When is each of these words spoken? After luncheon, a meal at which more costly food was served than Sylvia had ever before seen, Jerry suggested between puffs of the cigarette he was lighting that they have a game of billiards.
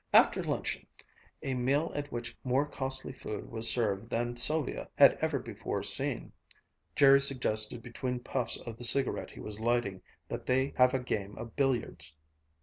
After 0.13 0.43
luncheon, 0.43 0.87
a 1.43 1.53
meal 1.53 1.91
at 1.93 2.11
which 2.11 2.35
more 2.43 2.65
costly 2.65 3.13
food 3.13 3.51
was 3.51 3.69
served 3.69 4.09
than 4.09 4.35
Sylvia 4.35 4.89
had 4.95 5.13
ever 5.21 5.37
before 5.37 5.83
seen, 5.83 6.31
Jerry 6.95 7.21
suggested 7.21 7.83
between 7.83 8.19
puffs 8.19 8.57
of 8.57 8.77
the 8.77 8.83
cigarette 8.83 9.29
he 9.29 9.39
was 9.39 9.59
lighting 9.59 10.01
that 10.27 10.47
they 10.47 10.73
have 10.77 10.95
a 10.95 10.99
game 10.99 11.37
of 11.37 11.55
billiards. 11.55 12.15